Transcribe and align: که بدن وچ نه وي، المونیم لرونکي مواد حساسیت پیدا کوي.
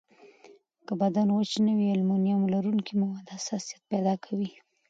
که 0.85 0.93
بدن 1.01 1.27
وچ 1.31 1.51
نه 1.65 1.73
وي، 1.77 1.89
المونیم 1.95 2.39
لرونکي 2.53 2.93
مواد 3.01 3.27
حساسیت 3.35 3.81
پیدا 3.91 4.13
کوي. 4.25 4.51